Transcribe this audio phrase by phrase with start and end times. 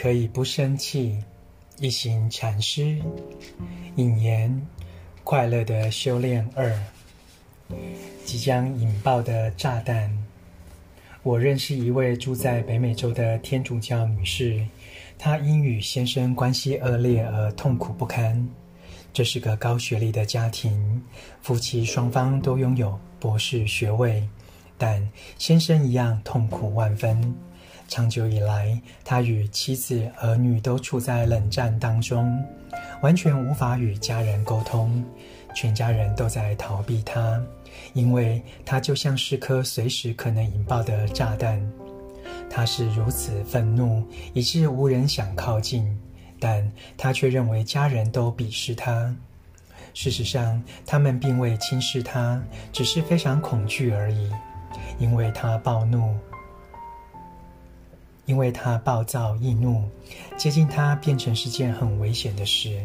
[0.00, 1.18] 可以不生气。
[1.80, 2.96] 一行禅师
[3.96, 4.64] 引言：
[5.24, 6.72] 快乐的修炼二，
[8.24, 10.08] 即将引爆的炸弹。
[11.24, 14.64] 我认识一位住在北美洲的天主教女士，
[15.18, 18.48] 她因与先生关系恶劣而痛苦不堪。
[19.12, 21.02] 这是个高学历的家庭，
[21.42, 24.22] 夫妻双方都拥有博士学位，
[24.76, 25.08] 但
[25.38, 27.34] 先生一样痛苦万分。
[27.88, 32.44] 长久以来，他与妻子、儿女都处在冷战当中，
[33.00, 35.02] 完全无法与家人沟通。
[35.54, 37.42] 全家人都在逃避他，
[37.94, 41.60] 因为他就像是颗随时可能引爆的炸弹。
[42.50, 45.98] 他是如此愤怒，以致无人想靠近，
[46.38, 49.12] 但他却认为家人都鄙视他。
[49.94, 54.30] 事实上，他们并未轻视他，只是非常恐惧而已，
[54.98, 56.14] 因为他暴怒。
[58.28, 59.82] 因为他暴躁易怒，
[60.36, 62.78] 接近他变成是件很危险的事。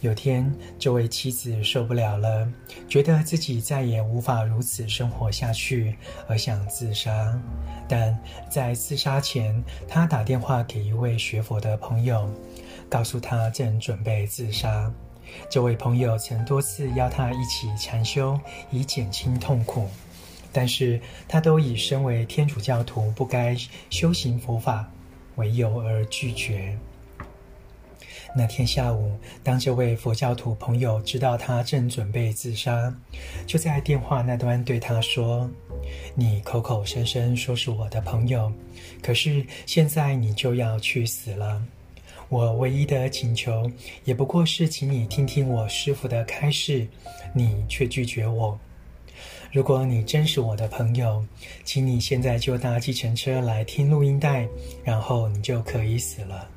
[0.00, 2.50] 有天，这位妻子受不了了，
[2.88, 5.94] 觉得自己再也无法如此生活下去，
[6.26, 7.38] 而想自杀。
[7.86, 8.18] 但
[8.50, 12.28] 在自杀前，他打电话给一位学佛的朋友，
[12.88, 14.92] 告诉他正准备自杀。
[15.48, 18.40] 这位朋友曾多次邀他一起禅修，
[18.72, 19.86] 以减轻痛苦。
[20.52, 23.56] 但是他都以身为天主教徒不该
[23.88, 24.90] 修行佛法
[25.36, 26.76] 为由而拒绝。
[28.32, 32.94] 那天下午，当这位佛教徒朋友知道他正准备自杀，
[33.44, 35.50] 就在电话那端对他说
[36.14, 38.52] ：“你口口声声说是我的朋友，
[39.02, 41.60] 可是现在你就要去死了。
[42.28, 43.68] 我唯一的请求，
[44.04, 46.86] 也不过是请你听听我师父的开示，
[47.34, 48.56] 你却拒绝我。”
[49.52, 51.26] 如果你真是我的朋友，
[51.64, 54.46] 请你现在就搭计程车来听录音带，
[54.84, 56.48] 然后你就可以死了。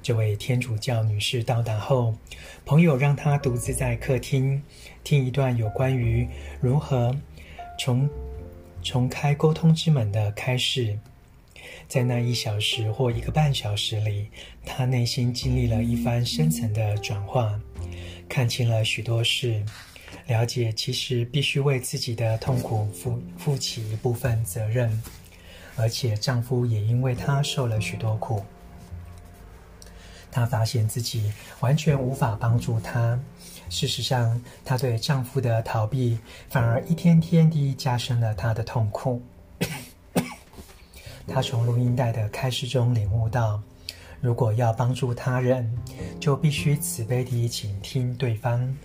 [0.00, 2.14] 这位天主教女士到达后，
[2.64, 4.62] 朋友让她独自在客厅
[5.02, 6.28] 听一段有关于
[6.60, 7.12] 如何
[7.76, 8.08] 重
[8.80, 10.96] 重开沟通之门的开示。
[11.88, 14.28] 在那一小时或一个半小时里，
[14.64, 17.60] 她内心经历了一番深层的转化，
[18.28, 19.60] 看清了许多事。
[20.26, 25.02] 了解，其实必须为自己的痛苦负负起一部分责任，
[25.76, 28.44] 而且丈夫也因为她受了许多苦。
[30.30, 33.18] 她发现自己完全无法帮助他。
[33.70, 39.22] 事实上，她对丈夫的逃避反而一天天地加深了她的痛苦。
[41.26, 43.60] 她从录音带的开始中领悟到，
[44.20, 45.70] 如果要帮助他人，
[46.20, 48.76] 就必须慈悲地倾听对方。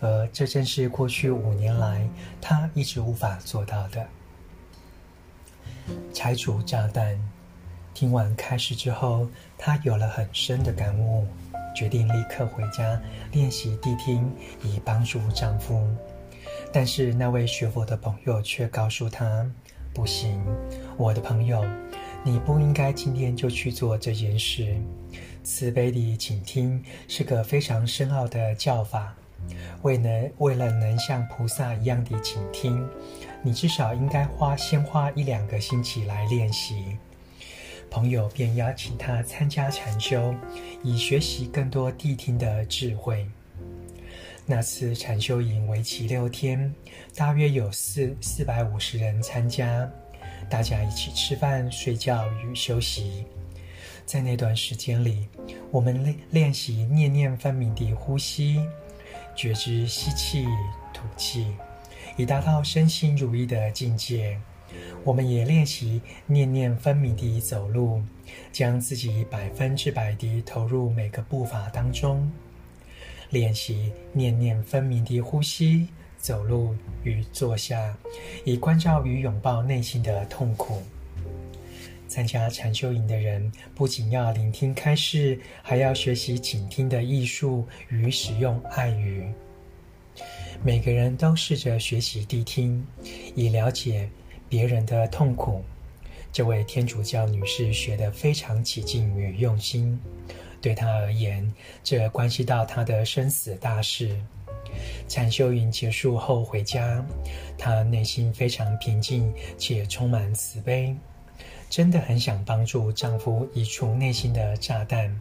[0.00, 2.08] 而这正是过去五年来
[2.40, 4.06] 他一直无法做到的。
[6.12, 7.18] 拆除炸弹。
[7.94, 11.26] 听完开示之后，她有了很深的感悟，
[11.74, 13.00] 决定立刻回家
[13.32, 14.30] 练习谛听，
[14.62, 15.82] 以帮助丈夫。
[16.70, 19.50] 但是那位学佛的朋友却告诉她
[19.94, 20.44] ：“不行，
[20.98, 21.64] 我的朋友，
[22.22, 24.76] 你不应该今天就去做这件事。
[25.42, 29.14] 慈悲地倾听是个非常深奥的教法。”
[29.82, 32.88] 为能为了能像菩萨一样的倾听，
[33.42, 36.96] 你至少应该花先花一两个星期来练习。
[37.88, 40.34] 朋友便邀请他参加禅修，
[40.82, 43.26] 以学习更多谛听的智慧。
[44.44, 46.72] 那次禅修营为期六天，
[47.16, 49.88] 大约有四四百五十人参加，
[50.48, 53.24] 大家一起吃饭、睡觉与休息。
[54.04, 55.26] 在那段时间里，
[55.72, 58.64] 我们练练习念念分明的呼吸。
[59.36, 60.46] 觉知吸气、
[60.92, 61.54] 吐气，
[62.16, 64.40] 以达到身心如一的境界。
[65.04, 68.02] 我们也练习念念分明地走路，
[68.50, 72.28] 将自己百分之百地投入每个步伐当中。
[73.30, 76.74] 练习念念分明地呼吸、走路
[77.04, 77.96] 与坐下，
[78.44, 80.82] 以关照与拥抱内心的痛苦。
[82.08, 89.26] 参加禅修营的人不仅要聆听开示，还要学习倾听的艺术与使用爱语。
[90.64, 92.84] 每个人都试着学习谛听，
[93.34, 94.08] 以了解
[94.48, 95.62] 别人的痛苦。
[96.32, 99.98] 这位天主教女士学得非常起劲与用心，
[100.60, 101.50] 对她而言，
[101.82, 104.16] 这关系到她的生死大事。
[105.08, 107.04] 禅修营结束后回家，
[107.56, 110.94] 她内心非常平静且充满慈悲。
[111.68, 115.20] 真的很想帮助丈夫移除内心的炸弹，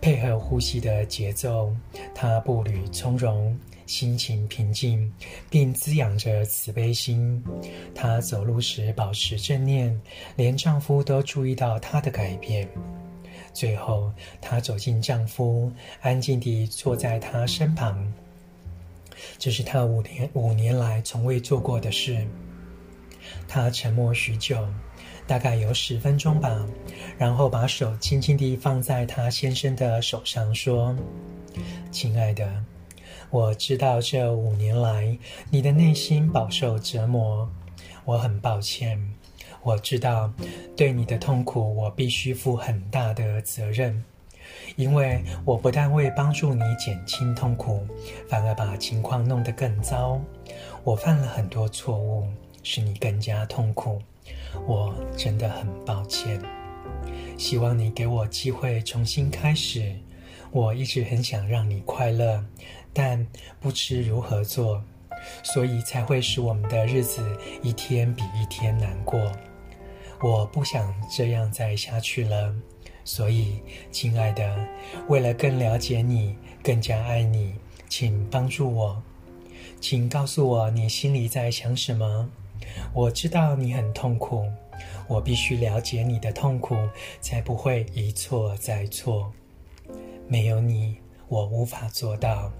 [0.00, 1.74] 配合呼吸的节奏，
[2.14, 5.12] 她步履从容，心情平静，
[5.50, 7.42] 并滋养着慈悲心。
[7.94, 10.00] 她走路时保持正念，
[10.36, 12.68] 连丈夫都注意到她的改变。
[13.52, 18.12] 最后，她走进丈夫，安静地坐在他身旁。
[19.36, 22.24] 这是她五年五年来从未做过的事。
[23.48, 24.64] 她沉默许久，
[25.28, 26.66] 大概有十分钟吧，
[27.18, 30.96] 然后把手轻轻地放在她先生的手上，说
[31.92, 32.50] ：“亲爱的，
[33.28, 35.16] 我知道这五年来
[35.50, 37.46] 你的内心饱受折磨，
[38.06, 38.98] 我很抱歉。”
[39.62, 40.32] 我知道，
[40.74, 44.02] 对你的痛苦，我必须负很大的责任，
[44.76, 47.86] 因为我不但未帮助你减轻痛苦，
[48.30, 50.18] 反而把情况弄得更糟。
[50.84, 52.26] 我犯了很多错误，
[52.62, 54.00] 使你更加痛苦。
[54.66, 56.40] 我真的很抱歉。
[57.36, 59.94] 希望你给我机会重新开始。
[60.50, 62.42] 我一直很想让你快乐，
[62.92, 63.26] 但
[63.60, 64.82] 不知如何做，
[65.42, 67.22] 所以才会使我们的日子
[67.62, 69.20] 一天比一天难过。
[70.22, 72.54] 我不想这样再下去了，
[73.04, 73.58] 所以，
[73.92, 74.66] 亲爱的，
[75.08, 77.54] 为了更了解你，更加爱你，
[77.88, 79.02] 请帮助我，
[79.80, 82.30] 请告诉我你心里在想什么。
[82.92, 84.46] 我知道你很痛苦，
[85.06, 86.76] 我必须了解你的痛苦，
[87.20, 89.32] 才不会一错再错。
[90.26, 90.96] 没有你，
[91.28, 92.52] 我无法做到。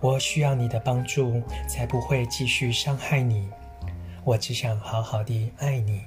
[0.00, 3.48] 我需要你的帮助，才不会继续伤害你。
[4.24, 6.02] 我只想好好的爱你。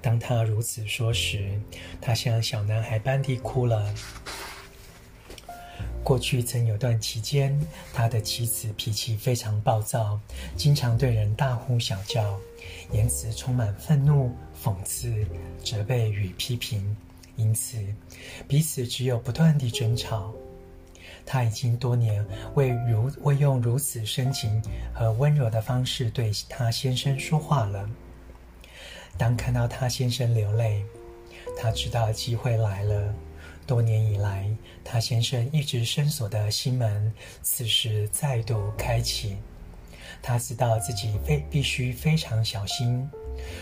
[0.00, 1.60] 当他如此说时，
[2.00, 3.94] 他像小男孩般地哭了。
[6.04, 7.58] 过去曾有段期间，
[7.92, 10.18] 他的妻子脾气非常暴躁，
[10.56, 12.38] 经常对人大呼小叫，
[12.90, 15.24] 言辞充满愤怒、讽刺、
[15.64, 16.96] 责备与批评，
[17.36, 17.78] 因此
[18.48, 20.32] 彼此只有不断地争吵。
[21.24, 24.60] 他已经多年未如未用如此深情
[24.92, 27.88] 和温柔的方式对他先生说话了。
[29.16, 30.84] 当看到他先生流泪，
[31.56, 33.14] 他知道机会来了。
[33.66, 34.50] 多年以来，
[34.84, 37.12] 他先生一直深锁的心门，
[37.42, 39.36] 此时再度开启。
[40.20, 43.08] 他知道自己非必须非常小心，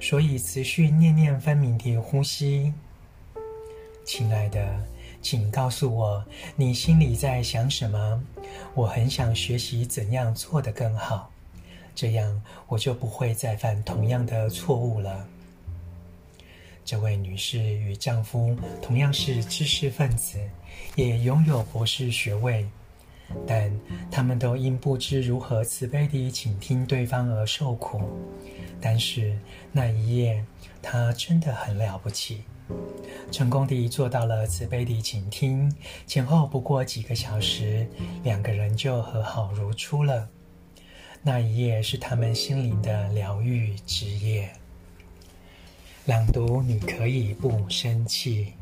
[0.00, 2.72] 所以持续念念分明地呼吸。
[4.04, 4.80] 亲爱的，
[5.22, 6.24] 请告诉我
[6.56, 8.22] 你心里在想什么？
[8.74, 11.30] 我很想学习怎样做得更好。
[11.94, 15.26] 这样我就不会再犯同样的错误了。
[16.84, 20.38] 这位女士与丈夫同样是知识分子，
[20.96, 22.66] 也拥有博士学位，
[23.46, 23.70] 但
[24.10, 28.02] 他们都因不知如何慈悲地倾听对方而受苦。
[28.80, 29.38] 但是
[29.70, 30.44] 那一夜，
[30.82, 32.42] 她真的很了不起，
[33.30, 35.72] 成功地做到了慈悲地倾听。
[36.06, 37.86] 前后不过几个小时，
[38.24, 40.28] 两个人就和好如初了。
[41.22, 44.52] 那一夜是他们心灵的疗愈之夜。
[46.06, 48.54] 朗读，你可以不生气。